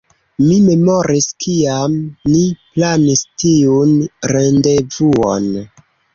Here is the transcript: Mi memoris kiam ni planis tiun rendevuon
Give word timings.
Mi 0.43 0.53
memoris 0.69 1.27
kiam 1.45 1.97
ni 2.31 2.41
planis 2.79 3.23
tiun 3.45 3.93
rendevuon 4.35 5.49